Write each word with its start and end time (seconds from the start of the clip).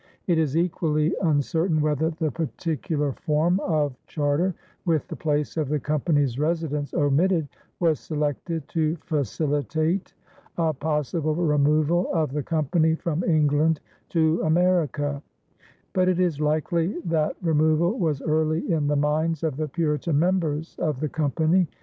It 0.25 0.39
is 0.39 0.57
equally 0.57 1.13
uncertain 1.21 1.79
whether 1.79 2.09
the 2.09 2.31
particular 2.31 3.11
form 3.11 3.59
of 3.59 3.95
charter, 4.07 4.55
with 4.83 5.07
the 5.07 5.15
place 5.15 5.57
of 5.57 5.69
the 5.69 5.79
company's 5.79 6.39
residence 6.39 6.95
omitted, 6.95 7.47
was 7.79 7.99
selected 7.99 8.67
to 8.69 8.95
facilitate 9.05 10.15
a 10.57 10.73
possible 10.73 11.35
removal 11.35 12.11
of 12.15 12.31
the 12.31 12.41
company 12.41 12.95
from 12.95 13.23
England 13.25 13.79
to 14.09 14.41
America; 14.41 15.21
but 15.93 16.09
it 16.09 16.19
is 16.19 16.41
likely 16.41 16.97
that 17.05 17.35
removal 17.43 17.99
was 17.99 18.23
early 18.23 18.71
in 18.73 18.87
the 18.87 18.95
minds 18.95 19.43
of 19.43 19.55
the 19.55 19.67
Puritan 19.67 20.17
members 20.17 20.75
of 20.79 20.99
the 20.99 21.09
company. 21.09 21.67